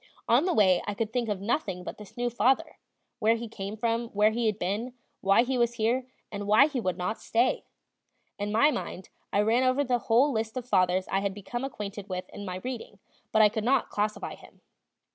On 0.27 0.45
the 0.45 0.53
way 0.55 0.81
I 0.87 0.95
could 0.95 1.13
think 1.13 1.29
of 1.29 1.41
nothing 1.41 1.83
but 1.83 1.99
this 1.99 2.17
new 2.17 2.31
father, 2.31 2.79
where 3.19 3.35
he 3.35 3.47
came 3.47 3.77
from, 3.77 4.07
where 4.07 4.31
he 4.31 4.47
had 4.47 4.57
been, 4.57 4.95
why 5.19 5.43
he 5.43 5.59
was 5.59 5.75
here, 5.75 6.07
and 6.31 6.47
why 6.47 6.65
he 6.67 6.79
would 6.81 6.97
not 6.97 7.21
stay. 7.21 7.65
In 8.39 8.51
my 8.51 8.71
mind 8.71 9.09
I 9.31 9.41
ran 9.41 9.61
over 9.63 9.83
the 9.83 9.99
whole 10.09 10.31
list 10.31 10.57
of 10.57 10.67
fathers 10.67 11.07
I 11.11 11.19
had 11.19 11.35
become 11.35 11.63
acquainted 11.63 12.09
with 12.09 12.27
in 12.29 12.45
my 12.45 12.55
reading, 12.63 12.97
but 13.31 13.43
I 13.43 13.49
could 13.49 13.63
not 13.63 13.91
classify 13.91 14.33
him. 14.33 14.61